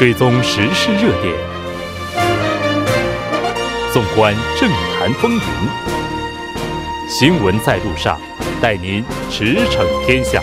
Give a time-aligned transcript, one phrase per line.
[0.00, 1.34] 追踪时事热点，
[3.92, 5.40] 纵观政坛风云，
[7.06, 8.18] 新闻在路上，
[8.62, 10.40] 带您驰骋天下。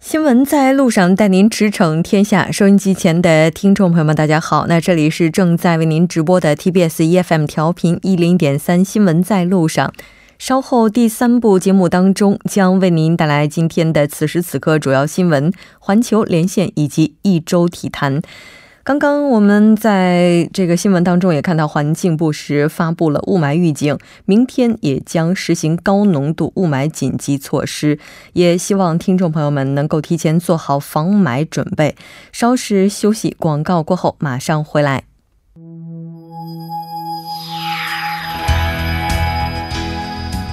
[0.00, 2.50] 新闻在路上，带您驰骋天下。
[2.50, 4.66] 收音机前的听众朋友们，大家好。
[4.66, 9.92] 那这里是正在为您直播的 TBS EFM 调频一零点三新闻在路上。
[10.42, 18.20] 稍后第三部节目当中，将为您带来今天的此时此刻主要新闻、环球连线以及一周体坛。
[18.82, 28.00] 刚刚我们在这个新闻当中也看到，环境部时发布了雾霾预警，明天也将实行高浓度雾霾紧急措施，
[28.32, 31.94] 也希望听众朋友们能够提前做好防霾准备。
[32.32, 35.04] 稍事休息，广告过后马上回来。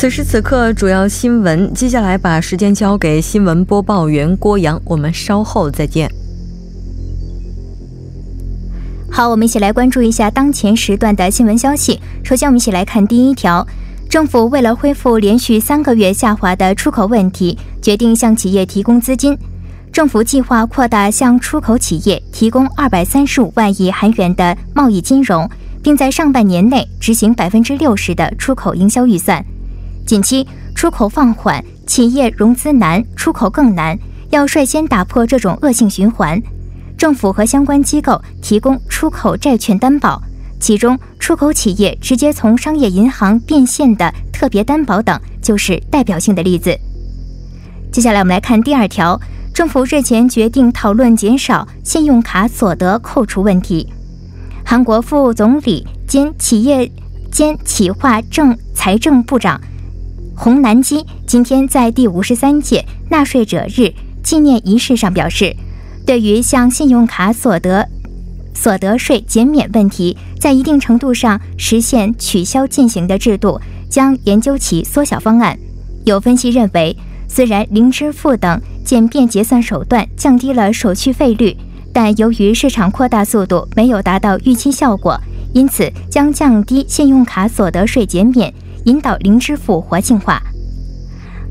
[0.00, 1.74] 此时此刻，主要新闻。
[1.74, 6.10] 接下来把时间交给新闻播报员郭阳，我们稍后再见。
[9.10, 12.00] 好，我们一起来关注一下当前时段的新闻消息。
[12.24, 13.66] 首先，我们一起来看第一条：
[14.08, 19.36] 政府为了恢复连续三个月下滑的出口问题，决定向企业提供资金。
[19.92, 25.46] 政府计划扩大向出口企业提供二百三十五万亿韩元的贸易金融，
[25.82, 29.44] 并在上半年内执行百分之六十的出口营销预算。
[30.06, 33.98] 近期出口放缓，企业融资难，出口更难，
[34.30, 36.40] 要率先打破这种恶性循环。
[36.98, 40.20] 政府和相关机构提供出口债券担保，
[40.58, 46.76] 其中出口企业直接从商业银行变现的特别担保等就是代表性的例子。
[47.90, 49.18] 接下来我们来看第二条，
[49.54, 53.90] 政府日前决定讨论减少信用卡所得扣除问题。
[54.64, 56.90] 韩国副总理兼企业
[57.32, 59.60] 兼企划政财政部长。
[60.42, 63.92] 洪南基今天在第五十三届纳税者日
[64.22, 65.54] 纪念仪式上表示，
[66.06, 67.86] 对于向信用卡所得
[68.54, 75.58] 所得税减免问题，在一定程度上实现取消进行的制度，将研究其缩小方案。
[76.06, 76.96] 有分析认为，
[77.28, 81.54] 虽然零支付等简便结算手段降低了手续费率，
[81.92, 85.20] 但由于市场扩大速度没有达到预期效果，
[85.52, 88.50] 因此将降低信用卡所得税减免。
[88.84, 90.42] 引导零支付活性化。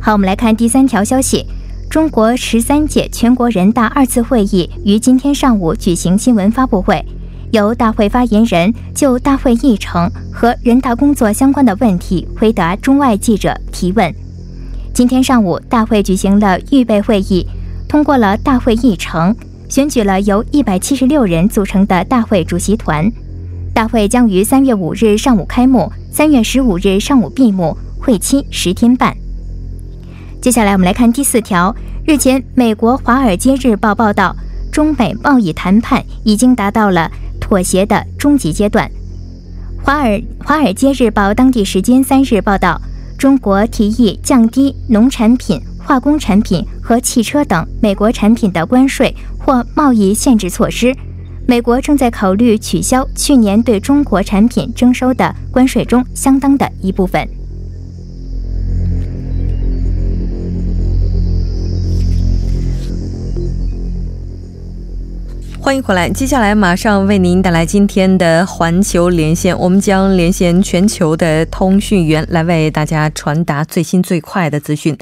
[0.02, 1.46] 好，我们来看第三条消息：
[1.90, 7.04] 中国十三届全国人大二次会议于今天上午举行新闻发布会，
[7.52, 14.14] 由大会发言人就大会议程和人大工作相关的问题回答中外记者提问。
[14.94, 17.46] 今天上午，大会举行了预备会议，
[17.88, 19.36] 通过了大会议程，
[19.70, 23.12] 选举了由一百七十六人组成的大会主席团。
[23.80, 25.90] 大会将于三月五日上午开幕。
[26.12, 29.16] 三月十五日上午闭幕，会期十天半。
[30.42, 31.74] 接下来我们来看第四条。
[32.06, 34.36] 日前，美国《华尔街日报》报道，
[34.70, 37.10] 中美贸易谈判已经达到了
[37.40, 38.86] 妥协的终极阶段。
[39.86, 42.82] 《华尔华尔街日报》当地时间三日报道，
[43.18, 50.94] 中国提议降低农产品、化工产品和汽车等美国产品的关税或贸易限制措施。
[51.50, 57.28] 美国正在考虑取消去年对中国产品征收的关税中相当的一部分。
[65.60, 74.96] 欢迎回来，接下来马上为您带来今天的环球连线，我们将连线全球的通讯员来为大家传达最新最快的资讯。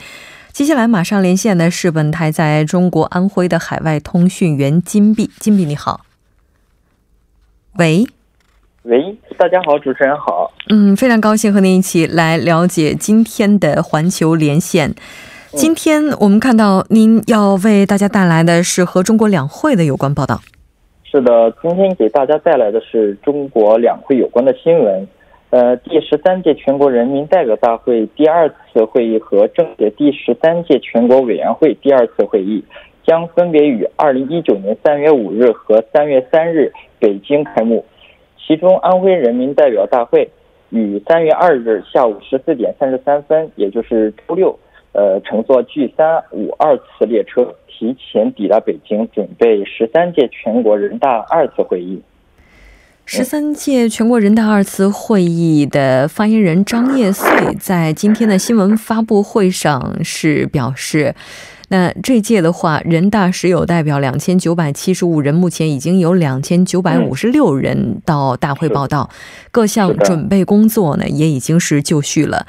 [0.54, 6.07] 接下来马上连线的是本台在中国安徽的海外通讯员金碧，金碧你好。
[7.78, 8.04] 喂，
[8.86, 10.52] 喂，大家好，主持人好。
[10.70, 14.96] 嗯，非常高兴和您一起来了解今天的环球连线。
[15.52, 20.40] 今天我们看到您要为大家带来的是和中国两会的有关报道。
[21.04, 25.08] 是的，今天给大家带来的是中国两会有关的新闻。
[25.52, 32.64] 呃，第十三届全国人民代表大会第二次会议和政协第十三届全国委员会第二次会议
[33.08, 36.72] 将分别于二零一九年三月五日和三月三日。
[37.00, 37.86] 北京开幕，
[38.40, 40.28] 其中安徽人民代表大会
[40.72, 44.58] 于三月二日下午十四点三十三分，也就是周六，
[44.94, 52.02] 呃，乘坐 G 三五二次列车提前抵达北京，准备十三届全国人大二次会议。
[53.06, 61.14] 十三届全国人大二次会议的发言人张业遂在今天的新闻发布会上是表示。
[61.70, 69.10] 那这届的话，人大实有代表两千九百七十五人，目前已经有两千九百五十六人到大会报道，
[69.52, 72.48] 各项准备工作呢也已经是就绪了。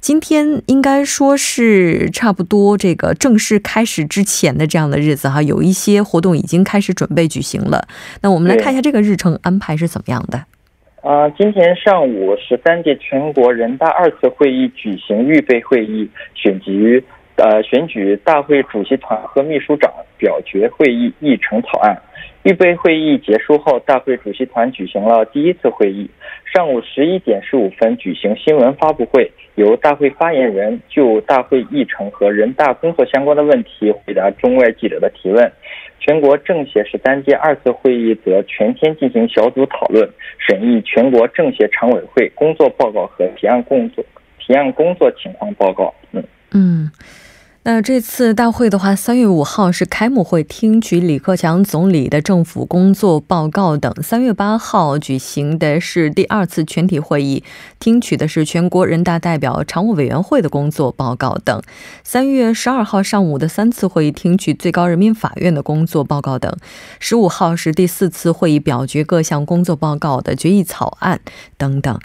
[0.00, 7.86] 今天应该说是差不多这个正式开始之前的这样的日子哈，有一些活动已经开始准备举行了。
[8.22, 10.44] 那我们来看一下这个日程安排是怎么样的。
[11.02, 17.04] 啊，今天上午十三届全国人大二次会议举行预备会议，选举。
[17.36, 21.96] 呃，选举大会主席团和秘书长表决会议议程草案。
[22.44, 26.08] 预备会议结束后，大会主席团举行了第一次会议。
[26.54, 35.52] 上午十一点十五分举行新闻发布会，由大会发言人就大会议程和人大工作相关的问题回答中外记者的提问。
[35.98, 44.04] 全国政协十三届二次会议则全天进行小组讨论，审议全国政协常委会工作报告和提案工作
[44.38, 45.92] 提案工作情况报告。
[46.12, 46.22] 嗯
[46.52, 46.88] 嗯。
[47.68, 57.42] 那这次大会的话，三月五号是开幕会，听取李克强总理的政府工作报告等；三月八号举行的是第二次全体会议，
[57.80, 61.60] 听取的是全国人大代表常务委员会的工作报告等；
[62.04, 66.52] 三月十二号上午的三次会议，听取最高人民法院的工作报告等；
[67.00, 71.18] 十五号是第四次会议，表决各项工作报告的决议草案
[71.58, 71.98] 等等。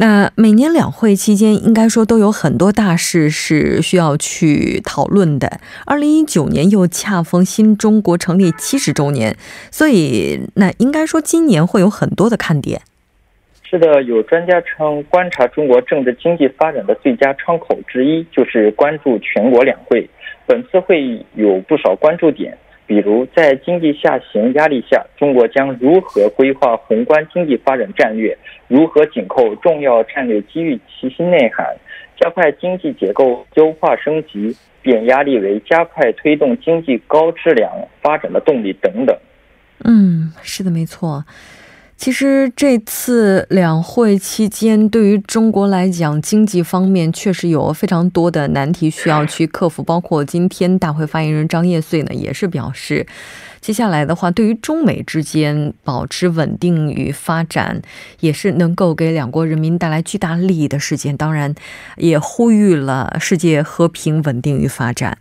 [0.00, 5.60] 那每年两会期间，应该说都有很多大事是需要去讨论的。
[5.84, 9.36] 二零一九年又恰逢新中国成立七十周年，
[9.70, 12.80] 所以那应该说今年会有很多的看点。
[13.62, 20.08] 是的，有专家称，观察中国政治经济发展的最佳窗口之一就是关注全国两会。
[20.46, 22.56] 本次会议有不少关注点。
[22.90, 28.36] 比如，在经济下行压力下，中国将如何规划宏观经济发展战略？
[28.66, 31.64] 如何紧扣重要战略机遇其新内涵？
[32.20, 37.70] 加快经济结构优化升级，变压力为加快推动经济高质量
[38.02, 39.16] 发展的动力等等。
[39.84, 41.24] 嗯，是的，没错。
[42.00, 49.82] 其实这次两会期间，对于中国来讲，经济方面确实有非常多的难题需要去克服。
[49.82, 53.06] 包括今天大会发言人张业遂呢，也是表示。
[53.60, 57.82] 接下来的话，对于中美之间保持稳定与发展，
[58.20, 61.14] 也是能够给两国人民带来巨大利益的事件。
[61.14, 61.54] 当然，
[61.98, 65.18] 也呼吁了世界和平、稳定与发展。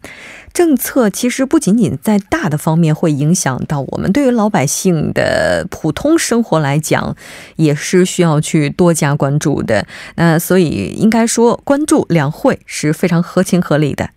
[0.54, 7.16] 政策其实不仅仅在大的方面会影响到我们，对于老百姓的普通生活来讲，
[7.56, 9.86] 也是需要去多加关注的。
[10.16, 14.10] 那所以应该说，关注两会是非常合情合理的。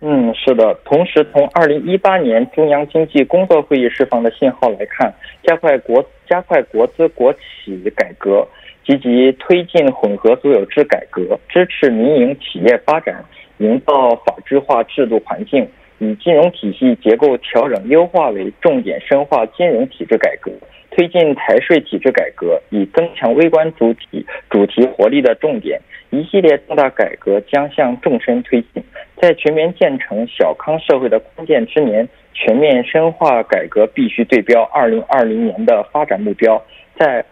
[0.00, 0.78] 嗯，是的。
[0.84, 8.46] 同时，从二零一八年中央经济工作会议释放的信号来看，加快国加快国资国企改革，
[8.86, 13.24] 积极推进混合所有制改革，支持民营企业发展，
[13.58, 15.68] 营造法治化制度环境，
[15.98, 20.50] 以金融体系结构调整优化为重点，深化金融体制改革，
[20.90, 25.80] 推进财税体制改革，以增强微观主体主题活力的重点。
[26.10, 28.82] 一系列重大改革将向纵深推进，
[29.20, 36.62] 在全面建成小康社会的关键之年，全面深化改革必须对标二零二零年的发展目标，
[36.98, 37.24] 在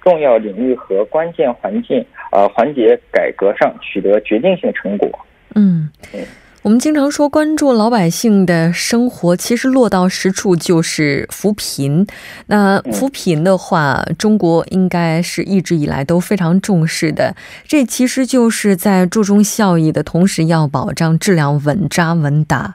[0.00, 5.10] 重要领域和关键环境呃环节改革上取得决定性成果。
[5.54, 5.88] 嗯。
[6.62, 12.06] 我们经常说关注老百姓的生活，其实落到实处就是扶贫。
[12.48, 17.34] 那扶贫的话，中国应该是一直以来都非常重视的。
[17.66, 22.74] 这其实就是在注重效益的同时，要保障质量稳扎稳打。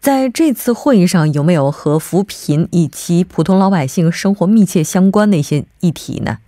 [0.00, 6.38] 在这次会议上，有没有和扶贫以及普通老百姓生活密切相关的一些议题呢？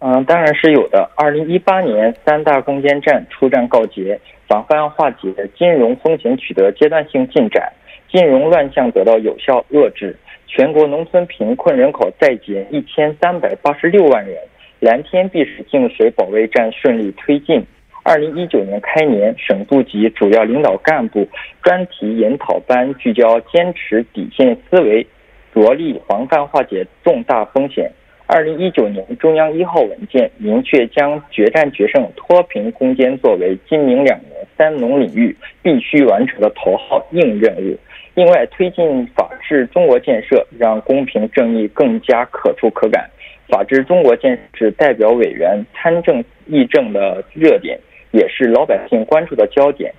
[0.00, 1.08] 嗯，当然是有的。
[1.16, 4.20] 二零一八年三大攻坚战出战告捷。
[4.52, 7.72] 防范化解金融风险取得阶段性进展，
[8.10, 10.14] 金融乱象得到有效遏制，
[10.46, 14.36] 全国农村贫困人口再减一千三百八十六万人，
[14.78, 17.64] 蓝天碧水净水保卫战顺利推进。
[18.02, 21.26] 二零一九年开年，省部级主要领导干部
[21.62, 25.06] 专题研讨班聚焦坚持底线思维，
[25.54, 27.90] 着力防范化解重大风险。
[28.34, 37.76] 二零一九年中央一号文件明确，将决战决胜、脱贫攻坚作为今明两年三农领域必须完成的头号硬任务。
[38.14, 43.06] 另外，推进法治中国建设，让公平正义更加可触可感。
[43.48, 47.78] 法治中国建设代表委员参政议政的热点，
[48.12, 49.92] 也是老百姓关注的焦点。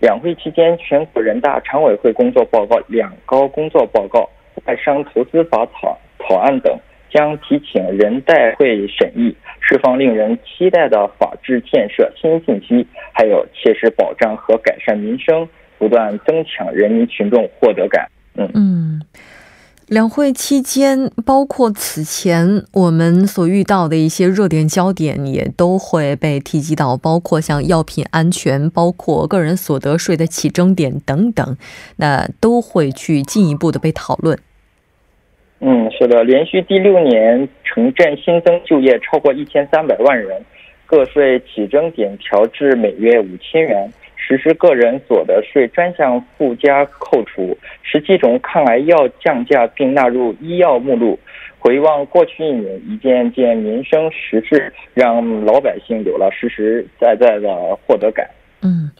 [0.00, 4.28] 两会期间，全国人大常委会工作报告、两高工作报告、
[4.64, 6.76] 外商投资法草草案等
[7.12, 15.48] 将提请人代会审议，释放令人期待的法治建设新信息，还有切实保障和改善民生，
[15.78, 18.08] 不断增强人民群众获得感。
[18.34, 19.02] 嗯嗯。
[19.86, 31.56] 两会期间，包括此前我们所遇到的一些热点焦点，也都会被提及到，包括像药品安全，包括个人所得税的起征点等等，
[31.96, 34.38] 那都会去进一步的被讨论。
[35.60, 40.40] 嗯，是的，连续第六年城镇新增就业超过一千三百万人，
[40.86, 43.92] 个税起征点调至每月五千元。
[44.16, 51.18] 实施个人所得税专项附加扣除，十七种抗癌药降价并纳入医药目录。
[51.58, 58.28] 回望过去一年，一件件民生实事，让老百姓有了实实在在的获得感。
[58.62, 58.90] 嗯，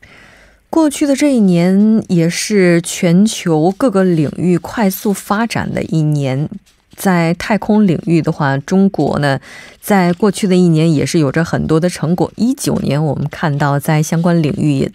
[0.71, 6.49] 过去的这一年也是全球各个领域快速发展的一年。
[6.95, 9.39] 在太空领域的话，中国呢，
[9.81, 12.31] 在过去的一年也是有着很多的成果。
[12.35, 14.91] 一九年，我们看到在相关领域，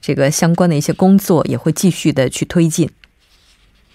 [0.00, 2.88] 这个相关的一些工作也会继续的去推进。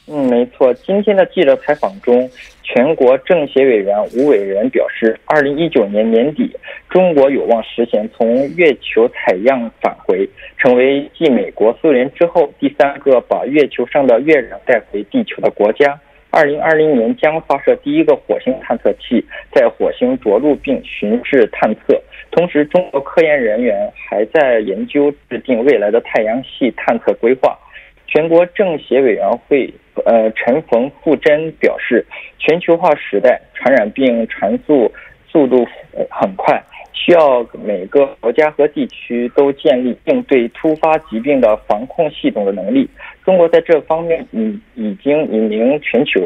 [0.05, 0.73] 嗯，没错。
[0.73, 2.29] 今天的记者采访中，
[2.61, 6.51] 全国政协委员吴伟仁表示，二零一九年年底，
[6.89, 15.97] 中国有望实现从月球采样返回，成为继美国、苏联之后第三个把月球上的月壤带回地球的国家。
[16.29, 21.97] 二零二零年将发射第一个火星探测器，在火星着陆并巡视探测。
[22.31, 27.57] 同时，中国科研人员还在研究制定未来的太阳系探测规划。
[28.13, 29.73] 全国政协委员会
[30.05, 32.05] 呃陈冯富珍表示，
[32.37, 34.91] 全球化时代，传染病传速
[35.27, 35.65] 速度
[36.11, 36.61] 很快。
[36.93, 42.87] 需要每个国家和地区都建立应对突发疾病的防控系统的能力。
[43.25, 46.21] 中国在这方面已已经引领全球。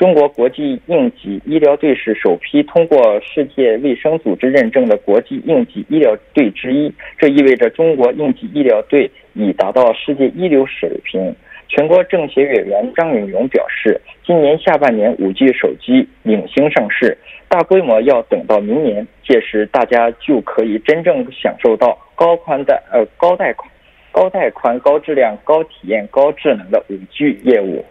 [0.00, 11.36] 中国国际应急医疗队是首批通过世界卫生组织认证的国际应急医疗队之一，这意味着中国应急医疗队已达到世界一流水平。
[11.68, 23.70] 全国政协委员张永勇表示，今年下半年五 G 手机领星上市，大规模要等到明年，届时大家就可以真正享受到高宽带呃高带宽、
[24.10, 27.84] 高带宽、高质量、高体验、高智能的五 G 业务。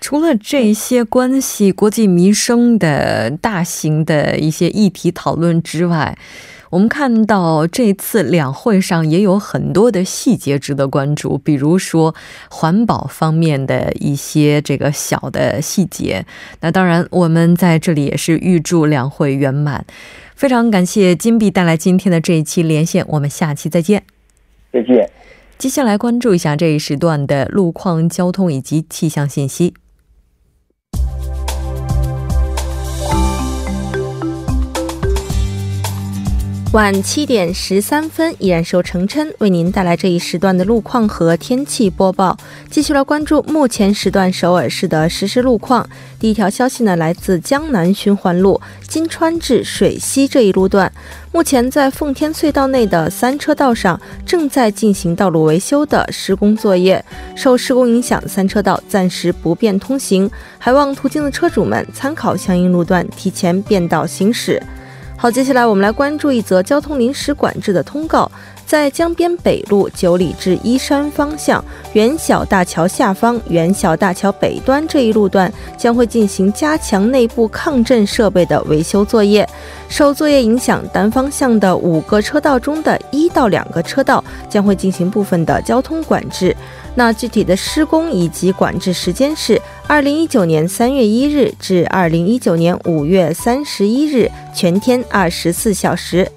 [0.00, 6.16] 除了这些关系国计民生的大型的一些议题讨论之外，
[6.70, 12.14] 我们看到这次两会上也有很多的细节值得关注，比如说
[12.48, 16.24] 环保方面的一些这个小的细节。
[16.60, 19.84] 那当然，我们在这里也是预祝两会圆满。
[20.34, 24.04] 非常感谢金币带来今天的这一期连线，我们下期再见。
[24.72, 25.10] 再见。
[25.58, 29.74] 接下来关注一下这一时段的路况、交通以及气象信息。
[36.72, 42.36] 晚七点十三分，依然是由程琛为您带来这一时段的路况和天气播报。
[42.70, 45.84] 继续来关注目前时段首尔市的实时路况。
[46.20, 50.92] 第一条消息呢，来自江南循环路金川至水西这一路段，
[51.32, 64.62] 目前在奉天隧道内的三车道上正在进行道路维修的施工作业，受施工影响，三车道暂时不便通行，还望途经的车主们参考相应路段，提前变道行驶。
[65.20, 68.32] 好，接下来我们来关注一则交通临时管制的通告。
[68.70, 79.44] 在江边北路九里至依山方向元小大桥下方元小大桥北端这一路段，将会进行加强内部抗震设备的维修作业。
[79.88, 86.56] 受作业影响，单方向的五个车道中的一到两个车道将会进行部分的交通管制。
[86.94, 96.30] 那具体的施工以及管制时间是二零一九年三月一日至二零一九年五月三十一日，全天二十四小时。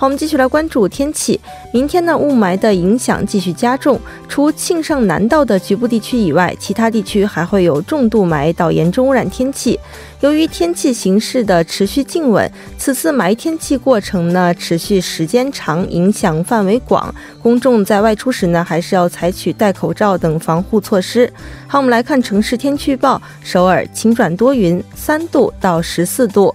[0.00, 1.40] 好，我们继续来关注天气。
[1.72, 4.00] 明天呢，雾霾的影响继续加重。
[4.28, 9.76] 除庆尚南道的局部地区以外，其他地区还会有重度霾到严重污染天气。
[10.20, 17.12] 由于天气形势的持续静稳，此次霾天气过程呢持续时间长，影响范围广，
[17.42, 21.28] 公众在外出时呢，还是要采取戴口罩等防护措施。
[21.66, 26.54] 好，我们来看城市天气预报：首尔晴转多云，三度到十四度。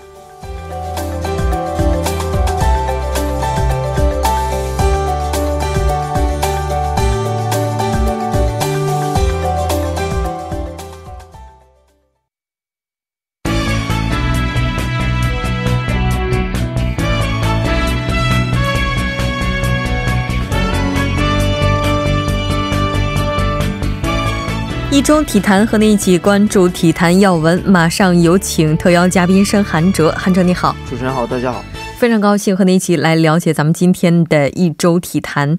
[25.01, 30.11] 一周体坛和你一起关注体坛要闻，马上有请特邀嘉宾申韩哲。
[30.15, 31.65] 韩哲你好，主持人好，大家好，
[31.97, 35.57] 非常高兴和你一起来了解咱们今天的一周体坛。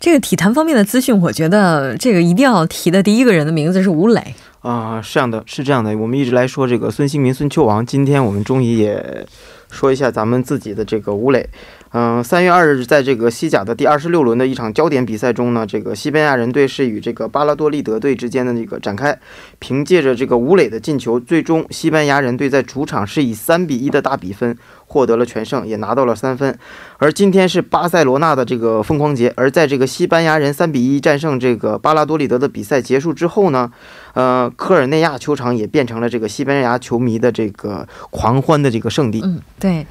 [0.00, 9.24] 这个体坛方面的资讯，我觉得这个一定要提的第一个人的名字是吴磊啊，是这样的，是这样的，我们一直来说这个孙兴民、孙秋王，今天我们终于也
[9.70, 11.48] 说一下咱们自己的这个吴磊。
[11.94, 19.18] 嗯，三月二日，在这个西甲的第二十六轮的一场焦点比赛中呢，这个西班牙人队是与这个巴拉多利德队之间的那个展开。
[19.58, 24.56] 凭借着这个吴磊的进球，最终西班牙人队在主场是以三比一的大比分
[24.86, 26.58] 获得了全胜，也拿到了三分。
[26.96, 33.70] 而今天是巴塞罗那的这个疯狂节，而在这个西班牙人三比一战胜这个巴拉多利德的比赛结束之后呢，
[34.14, 39.20] 呃，科尔内亚球场也变成了这个西班牙球迷的这个狂欢的这个圣地。
[39.22, 39.86] 嗯，对。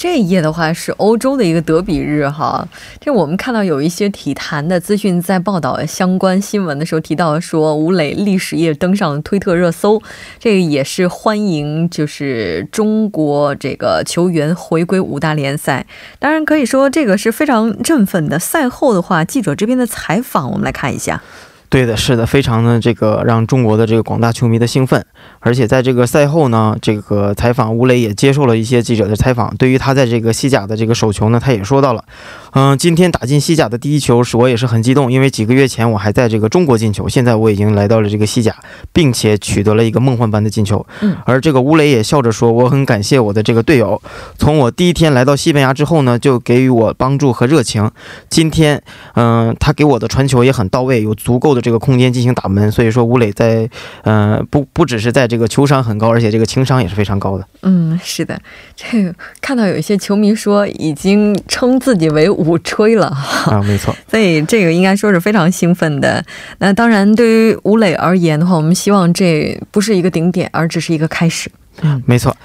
[0.00, 2.66] 这一页的话是欧洲的一个德比日哈，
[2.98, 10.00] 这我们看到有一些体坛的资讯在报道相关新闻的时候提到说吴磊历史页登上推特热搜，
[10.38, 15.84] 这个也是欢迎就是中国这个球员回归五大联赛，
[16.18, 18.38] 当然可以说这个是非常振奋的。
[18.38, 21.22] 赛后的话，记者这边的采访我们来看一下。
[21.70, 25.06] 对的，是的，非常的这个让中国的这个广大球迷的兴奋，
[25.38, 29.54] 而且在这个赛后呢，这个采访吴磊也接受了一些记者的采访。
[29.56, 32.04] 对于他在这个西甲的这个手球呢，他也说到了，
[32.52, 38.52] 嗯，今天打进西甲的第一球是我也是很激动，因为几个月前我还在这个中国进球，现在我已经来到了这个西甲，
[38.92, 40.84] 并且取得了一个梦幻般的进球。
[41.00, 44.02] 嗯，而这个吴磊也笑着说，我很感谢我的这个队友，
[44.36, 47.88] 从我第一天来到西班牙之后呢，就给予我帮助和热情。
[48.28, 48.82] 今天，
[49.14, 51.60] 嗯，他给我的传球也很到位，有足够的。
[51.60, 53.68] 这个空间进行打门，所以说吴磊在，
[54.04, 57.46] 嗯，不不只是在这个球商很高，而且这个情商也是非常高的。
[57.60, 58.40] 嗯，是的，
[58.74, 63.06] 这个看到有一些球迷说已经称自己为“五吹”了
[63.46, 66.24] 啊，没错， 所以这个应该说是非常兴奋的。
[66.58, 71.50] 那当然，对于吴磊而言的话，我们希望这不是一个顶点，而只是一个开始。
[71.82, 72.36] 嗯，没错。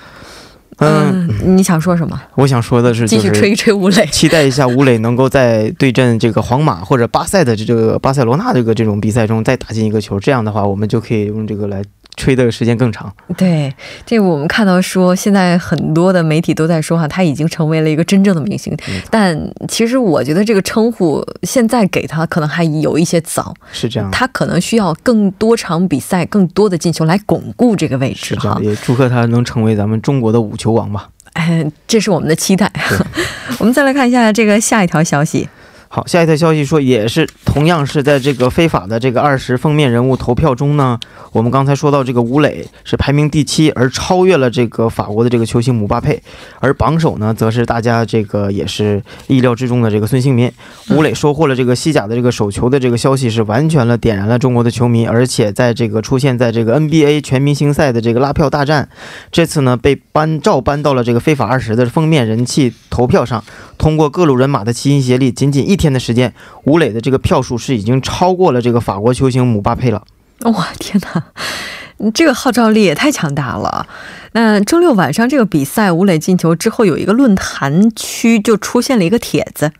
[0.79, 2.21] 嗯，你想说什么？
[2.35, 11.81] 我想说的是，继续吹一吹吴磊， 期待一下吴磊能够在对阵这个皇马或者巴塞的这个巴塞罗那这个这种比赛中再打进一个球，这样的话，我们就可以用这个来。
[12.25, 13.71] 吹的时间更长，对，
[14.03, 18.75] 这我们看到说，现在很多的媒体都在说哈，他已经成为了一个真正的明星。
[19.11, 28.57] 但其实我觉得这个称呼现在给他可能还有一些早，是这样，他可能需要更多场比赛、更多的进球来巩固这个位置哈。
[28.59, 31.09] 也祝贺他能成为咱们中国的五球王吧。
[31.33, 32.71] 哎，这是我们的期待。
[33.59, 35.47] 我们再来看一下这个下一条消息。
[35.95, 40.99] 好，下一条消息说，也是同样是在这个非法的这个二十封面人物投票中呢，
[41.31, 46.21] 我们刚才说到这个吴磊是排名第七，而超越了这个法国的这个球星姆巴佩，
[46.59, 50.51] 而榜首呢，则是大家这个也是意料之中的这个孙兴民。
[50.89, 58.89] 吴磊收获了这个西甲的这个首球的这个消息，是完全了点燃了中国的球迷，而且在这个出现在这个 NBA 全明星赛的这个拉票大战，
[59.31, 63.41] 这次呢被搬照搬到了这个非法二十的封面人气投票上，
[63.77, 65.84] 通过各路人马的齐心协力，仅仅一天。
[65.85, 70.01] 天的时间，吴磊的这个票数是已经超过了这个法国球星姆巴佩了。
[70.41, 73.85] 哇，天哪，这个号召力也太强大了！
[74.31, 79.71] 那周六晚上这个比赛，吴磊进球之后，有一个论坛区就出现了一个帖子。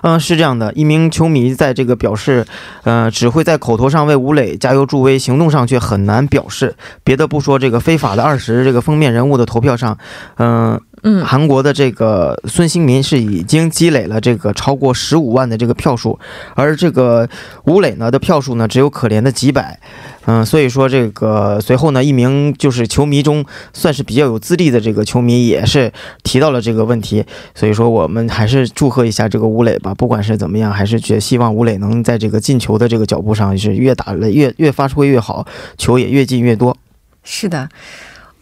[0.00, 2.46] 嗯，是这样的，一名球迷在这个表示，
[2.84, 6.74] 呃，只会在口头上为吴磊加油助威，行动上却很难表示。
[7.04, 9.98] 别的不说，这个非法的二十这个封面人物的投票上，
[10.38, 10.80] 嗯。
[11.02, 16.18] 嗯，韩国的这个孙兴民是已经积累了这个超过十五万的这个票数，
[16.54, 17.28] 而这个
[17.64, 19.80] 吴磊呢的票数呢只有可怜的几百，
[20.26, 25.90] 嗯，所以说这个随后呢，一名就是球迷中算是比较有资历的这个球迷也是
[26.22, 35.46] 提到了这个问题，所以说我们还是祝贺一下这个吴磊吧，不管是怎么样，还是觉希望吴磊能在这个进球的这个脚步上是越打了越越发挥越好，
[35.78, 36.76] 球也越进越多。
[37.22, 37.68] 是的。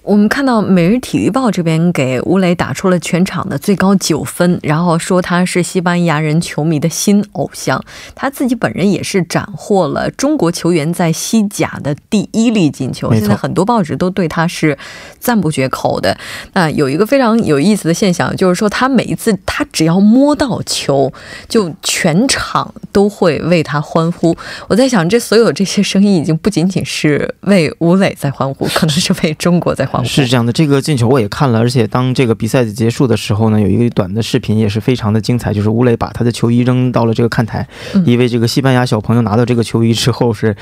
[0.02, 7.84] 我们看到《每日体育报》这边给吴磊打出了全场的最高九分，然后说他是西班牙人球迷的新偶像。
[8.14, 13.12] 他自己本人也是斩获了中国球员在西甲的第一粒进球。
[13.12, 14.78] 现在很多报纸都对他是
[15.18, 16.16] 赞不绝口的。
[16.54, 21.12] 那有一个非常有意思的现象，就是说他每一次他只要摸到球，
[21.50, 24.34] 就全场都会为他欢呼。
[24.68, 29.97] 我在想，这所有这些声音已经不仅仅是为吴磊在欢呼，可能是为中国在欢。
[30.04, 40.56] 是这样的，这个进球我也看了，而且当这个比赛结束的时候呢，有一个短的视频也是非常的精彩，就是吴磊把他的球衣扔到了这个看台，嗯一位这个西班牙小朋友拿到这个球衣之后是，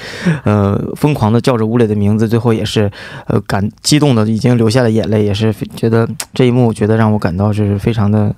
[0.44, 2.90] 呃，疯狂的叫着吴磊的名字，最后也是，
[3.27, 8.35] 呃，感激动的已经流下了眼泪，也是非觉得这一幕，觉得让我感到是非常的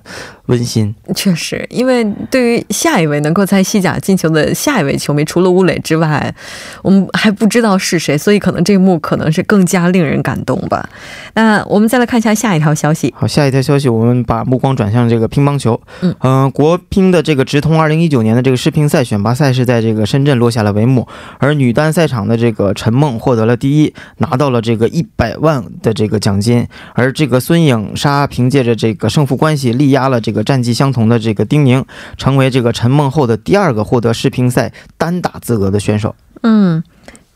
[0.47, 0.93] 温馨。
[1.15, 6.33] 确实，因为对于下一位能够在西甲进球的下一位球迷，除了吴磊之外，
[6.81, 10.78] 我们还不知道是谁，所以可能这一幕可能是更加令人感动吧。
[11.33, 13.13] 那我们再来看一下下一条消息。
[13.17, 15.79] 好，下一条消息，我们把目光转向这个乒乓球。
[16.01, 31.85] 嗯呃国乒的这个直通二零一九年的这个世乒赛选拔赛是在这个深圳落下了帷幕，而女单赛场的这个陈梦获得了第一，拿到了这个一百万的这个奖金，而这个孙颖莎凭借着这个胜负关系力压了这个战绩相同的这个丁宁，
[32.17, 36.15] 成为这个陈梦后的第二个获得世乒赛单打资格的选手。
[36.41, 36.81] 嗯，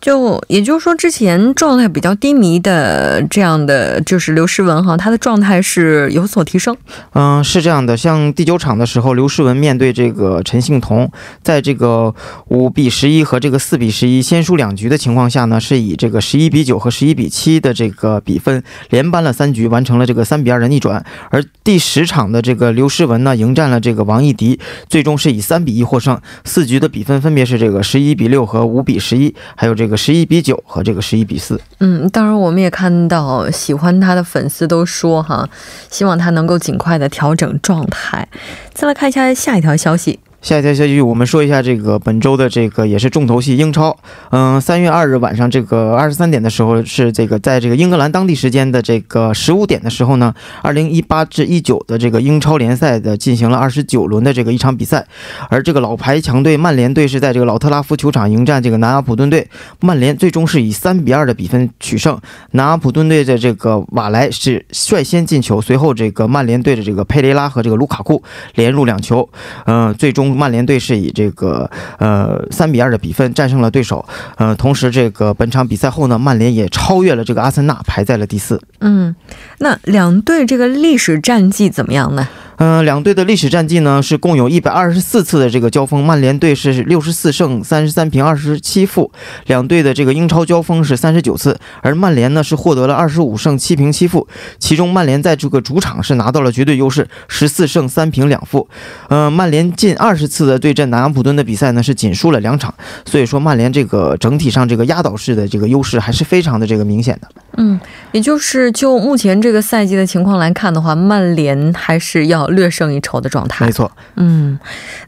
[0.04, 6.76] 就也就是说，之前状态比较低迷的这样的就是刘诗雯哈，她的状态是有所提升。
[7.14, 11.10] 嗯，是这样的，像第九场的时候，刘诗雯面对这个陈幸同，
[11.42, 12.14] 在这个
[12.50, 21.02] 五比十一和这个四比十一先输两局的情况下呢，是以这个十一比九和十一比七的这个比分连扳了三局，完成了这个三比二的逆转。
[21.30, 26.20] 而第十场的这个刘诗雯呢，迎战了这个王艺迪，最终是以三比一获胜。
[26.44, 31.60] 四局的比分分别是这个十一比六和五比十一，还有这个十一比九和这个十一比四。
[31.80, 35.48] 嗯，当然我们也看到喜欢他的粉丝都说哈，
[35.90, 38.28] 希望他能够尽快的调整状态。
[38.74, 40.20] 再来看一下下一条消息。
[40.44, 43.96] 下一条消息，我们说一下这个本周的这个也是重头戏英超。
[44.32, 55.08] 嗯，三月二日晚上这个二十三点的时候，是这个在这个英格兰当地时间的这个十五点的时候呢，二零一八至一九的这个英超联赛的进行了二十九轮的这个一场比赛，
[55.48, 59.48] 而这个老牌强队曼联队是在这个老特拉福球场迎战这个南安普顿队，
[59.80, 62.20] 曼联最终是以三比二的比分取胜。
[62.52, 68.22] 南安普顿队的这个瓦莱是率先进球，随后这个曼联队的这个佩雷拉和这个卢卡库
[68.56, 69.30] 连入两球，
[69.68, 71.70] 嗯，最终曼联队是以这个
[72.00, 74.06] 呃三比二的比分战胜了对手。
[74.38, 78.62] 嗯，同时这个本场比赛后呢，曼联也超越了这个阿森纳，排在了第四。
[78.80, 79.16] 嗯，
[79.60, 82.28] 那两队这个历史战绩怎么样呢？
[82.58, 89.12] 嗯、两队的历史战绩呢是共有一百二十四次的这个交锋，曼联队是六十四胜三十三平二十七负，
[89.48, 94.28] 两队的这个英超交锋是三十九次，而曼联呢是获得了二十五胜七平七负，
[94.60, 98.68] 其中曼联在这个主场是拿到了绝对优势，十四胜三平两负。
[99.10, 102.74] 呃，曼联近二十次的对阵南安普顿的比赛呢是仅输了两场，
[103.06, 107.28] 所以说曼联这个整体上这个压倒式的这个优势还是非常的这个明显的。
[107.58, 107.80] 嗯，
[108.12, 113.72] 也就是就目前这个赛季的情况来看的话，曼联还是要略胜一筹的状态没。
[113.72, 114.60] 错，嗯，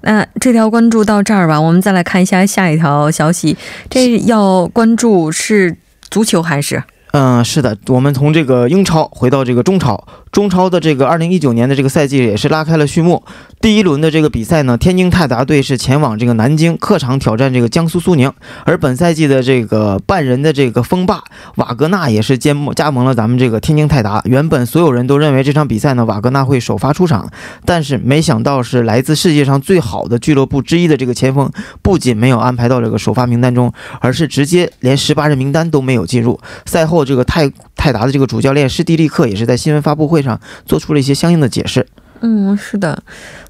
[0.02, 3.58] 那这条关注到这儿吧，我们再来看一下下一条消息。
[3.90, 5.76] 这要关注是
[6.10, 6.84] 足球还是？
[7.18, 13.24] 嗯，是的，我们从这个英超回到这个中超，中超的这个二零一九年的这个赛季也是拉开了序幕。
[13.62, 18.30] 第一轮的这个比赛呢，天津泰达队是前往这个南京客场挑战这个江苏苏宁，
[18.66, 21.24] 而本赛季的这个半人的这个锋霸
[21.56, 24.22] 瓦格纳也是兼加盟了咱们这个天津泰达。
[24.26, 27.32] 原本所有人都认为这场比赛呢，瓦格纳会首发出场，
[27.64, 31.50] 但是没想到是来自世界上最好的俱乐部之一的这个前锋，
[31.82, 36.38] 不仅没有安排到这个首发名单中，而是直接连十八人名单都没有进入。
[36.66, 41.86] 赛后，这个泰泰达的这个主教练施蒂利克也是在新闻发布会上做出了一些相应的解释。
[42.22, 43.04] 嗯，是的。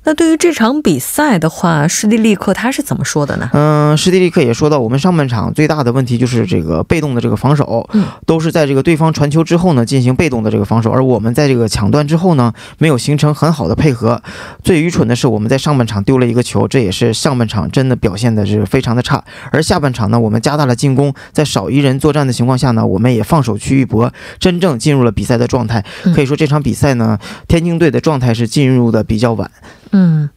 [0.06, 3.50] 那对于这场比赛的话，施蒂利克他是怎么说的呢？
[3.54, 14.22] 嗯，施蒂利克也说到，我们上半场最大的问题就是这个被动的这个防守，嗯都是在这个对方传球之后呢进行被动的这个防守，而我们在这个抢断之后呢没有形成很好的配合。
[14.63, 19.24] 最愚蠢的是我们在上半场丢了一个球，这也是上半场真的表现的是非常的差。
[19.52, 25.84] 而下半场呢，我们加大了进攻，在少一人作战的情况下呢，我们也放手去一搏，真正进入了比赛的状态。
[26.04, 29.50] 嗯可以说这场比赛呢，天津队的状态是进入的比较晚。
[29.96, 30.30] 嗯，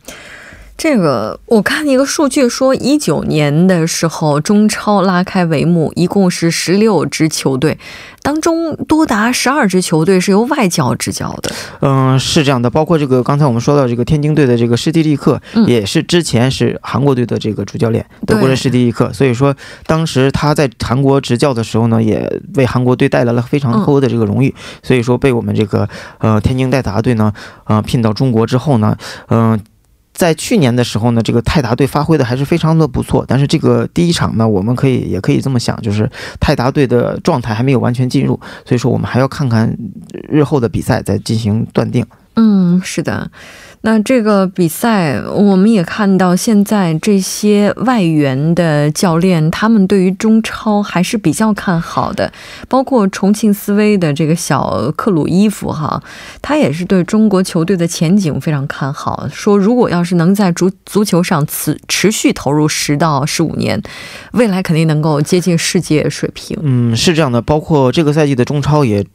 [0.79, 7.77] 这个我看一个数据说，一九年的时候中超拉开帷幕，一共是十六支球队，
[8.23, 11.51] 当中多达十二支球队是由外教执教的。
[11.81, 18.51] 嗯，是这样的，包括这个刚才我们说到这个天津队的这个施蒂利克，嗯也是之前是韩国队的这个主教练，德国对。
[18.51, 19.53] 的施蒂利克，所以说
[19.85, 25.89] 当时他在韩国执教的时候呢，也为韩国队带来了非常多的这个荣誉，所以说被我们这个
[26.19, 27.33] 呃天津泰达队呢，
[27.65, 29.59] 呃聘到中国之后呢，嗯、
[30.19, 39.79] 在去年的时候呢，这个泰达队发挥的还是非常的不错，但是这个第一场呢，我们可以也可以这么想，就是泰达队的状态还没有完全进入，所以说我们还要看看
[40.29, 42.05] 日后的比赛再进行断定。
[42.35, 43.31] 嗯，是的。
[43.83, 52.33] 那这个比赛，我们也看到，现在这些外援的教练，他们对于中超还是比较看好的。
[52.69, 56.03] 包括重庆斯威的这个小克鲁伊夫哈，
[56.43, 63.81] 他也是对中国球队的前景非常看好，说如果要是能在足足球上持持续投入十到十五年，
[64.33, 66.59] 未来肯定能够接近世界水平。
[66.63, 69.07] 嗯，是这样的，包括这个赛季的中超也。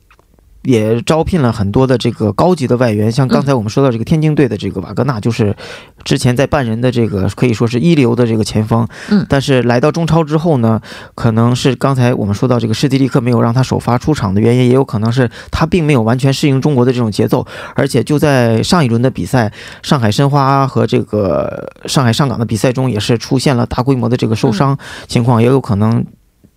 [0.64, 5.56] 也招聘了很多的这个高级的外援，像刚才我们说到这个天津队的这个瓦格纳，就是
[6.04, 8.88] 之前在拜仁的这个可以说是一流的这个前锋。
[9.10, 10.82] 嗯，但是来到中超之后呢，
[11.16, 17.46] 可能是刚才我们说到这个施蒂利克没有让他首发出场的原因，也有可能是他并没有完全适应中国的这种节奏，
[17.76, 26.06] 而且就在上一轮的比赛，上海申花和这个上海上港的比赛中，也是出现了大规模的这个受伤情况，也有可能。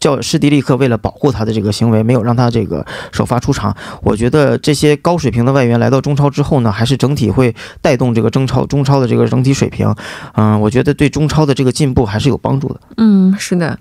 [0.06, 3.76] 叫施迪利克为了保护他的这个行为，没有让他这个首发出场。
[4.02, 9.92] 我觉得这些高水平的外援来到中超之后呢，还是整体会带动这个中超中超的这个整体水平。
[10.34, 12.80] 嗯，我觉得对中超的这个进步还是有帮助的。
[12.98, 13.76] 嗯，是的。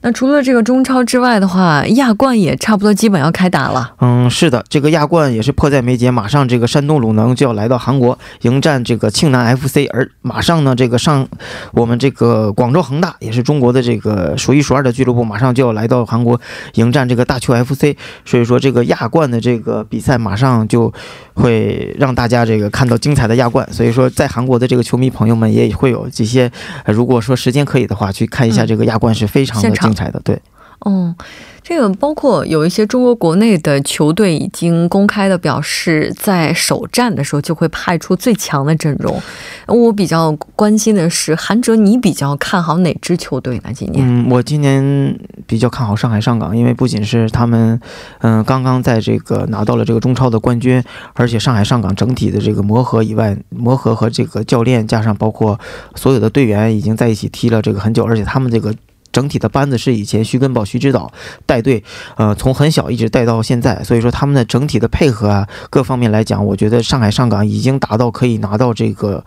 [0.00, 3.92] 那除了这个中超之外的话，亚冠也差不多基本要开打了。
[4.00, 11.28] 嗯，是的，这个亚冠也是迫在眉睫，马上这个山东鲁能就要来到韩国迎战这个庆南 FC，而马上呢，这个上
[11.72, 16.40] 我们这个广州恒大也是中国的这个数一数二的俱乐部，马上就要来到韩国
[16.74, 20.92] 迎战这个大邱 FC，所以说这个亚冠的这个比赛马上就
[21.34, 23.66] 会让大家这个看到精彩的亚冠。
[23.72, 26.50] 所以说，在韩国的这个球迷朋友们也会有这些，
[26.86, 30.20] 如果说时间可以的话，去看一下这个亚冠是非常的精彩的。
[30.24, 30.40] 对，
[30.86, 31.14] 嗯。
[31.62, 39.20] 这个包括有一些中国国内的球队已经公开的表示，在首战的时候就会派出最强的阵容。
[39.66, 43.64] 我比较关心的是，韩哲，你比较看好哪支球队呢？
[43.74, 44.02] 今年？
[44.02, 45.14] 嗯，我今年
[45.46, 47.78] 比较看好上海上港，因为不仅是他们，
[48.20, 55.60] 嗯，刚刚在这个拿到了这个中超的冠军，而且上海上港整体的这个磨合以外，磨合和这个教练加上包括
[55.96, 58.74] 所有的队员已经在一起踢了这个很久，而且他们这个。
[59.18, 61.12] 整体的班子是以前徐根宝、徐指导
[61.44, 61.82] 带队，
[62.16, 69.24] 呃，从很小一直带到现在，所以说他们的整体的配合啊，各方面来讲，我觉得上海上港已经达到可以拿到这个，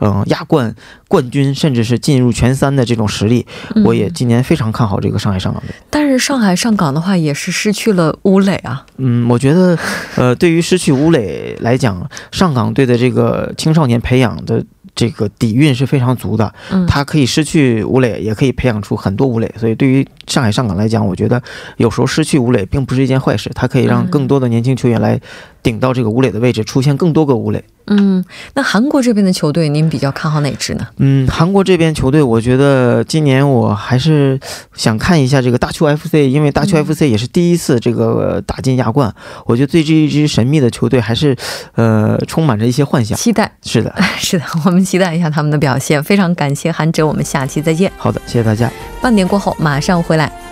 [0.00, 0.74] 嗯，亚冠
[1.08, 3.46] 冠军，甚至是进入前三的这种实力。
[3.84, 5.74] 我也今年非常看好这个上海上港队。
[5.90, 8.86] 但是上海上港的话，也是失去了吴磊啊。
[8.96, 9.78] 嗯，我觉得，
[10.16, 14.64] 呃，对于失去吴磊来讲，上港队的这个青少年培养的。
[14.94, 21.42] 这个底蕴是非常足的，嗯，他可以失去吴磊，也可以培养出很多吴磊，所以对于上海上港来讲，我觉得
[21.76, 25.20] 有时候失去吴磊并不是一件坏事，他可以让更多的年轻球员来
[25.62, 27.64] 顶到这个吴磊的位置，出现更多个吴磊。
[27.86, 30.86] 嗯，那韩国这边的球队，您比较看好哪支呢？
[30.98, 34.40] 嗯，韩国这边球队，我觉得今年我还是
[34.74, 39.14] 想看一下这个大邱 FC，因为大邱 FC 也是第一次这个打进亚冠，
[39.46, 41.36] 我觉得对这一支神秘的球队还是
[41.74, 43.50] 呃充满着一些幻想，期待。
[43.62, 46.02] 是的， 是的，我们期待一下他们的表现。
[46.02, 47.90] 非常感谢韩哲，我们下期再见。
[47.96, 48.70] 好的，谢谢大家。
[49.00, 50.43] 半点过后马上回来。